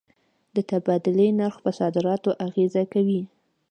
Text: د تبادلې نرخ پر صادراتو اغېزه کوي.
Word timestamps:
د 0.55 0.57
تبادلې 0.69 1.27
نرخ 1.39 1.55
پر 1.63 1.73
صادراتو 1.79 2.29
اغېزه 2.47 2.83
کوي. 2.93 3.21